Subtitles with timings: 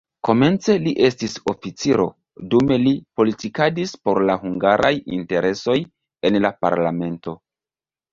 [0.27, 2.07] Komence li estis oficiro,
[2.53, 5.77] dume li politikadis por la hungaraj interesoj
[6.31, 7.37] en la parlamento.